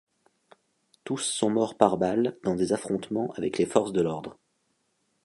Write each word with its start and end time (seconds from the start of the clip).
Tous 1.03 1.19
sont 1.19 1.51
morts 1.51 1.77
par 1.77 1.97
balles 1.99 2.35
dans 2.43 2.55
des 2.55 2.73
affrontements 2.73 3.31
avec 3.37 3.59
les 3.59 3.67
forces 3.67 3.93
de 3.93 4.01
l'ordre. 4.01 4.39